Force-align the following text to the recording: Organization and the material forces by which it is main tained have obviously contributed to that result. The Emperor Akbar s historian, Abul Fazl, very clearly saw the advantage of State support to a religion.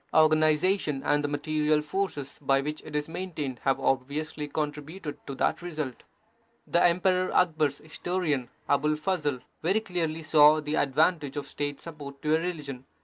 Organization 0.15 1.03
and 1.03 1.23
the 1.23 1.27
material 1.27 1.83
forces 1.83 2.39
by 2.41 2.59
which 2.59 2.81
it 2.81 2.95
is 2.95 3.07
main 3.07 3.33
tained 3.33 3.59
have 3.59 3.79
obviously 3.79 4.47
contributed 4.47 5.19
to 5.27 5.35
that 5.35 5.61
result. 5.61 6.05
The 6.65 6.83
Emperor 6.83 7.29
Akbar 7.37 7.67
s 7.67 7.77
historian, 7.77 8.49
Abul 8.67 8.95
Fazl, 8.95 9.41
very 9.61 9.79
clearly 9.81 10.23
saw 10.23 10.59
the 10.59 10.73
advantage 10.73 11.37
of 11.37 11.45
State 11.45 11.79
support 11.79 12.19
to 12.23 12.35
a 12.35 12.39
religion. 12.39 12.85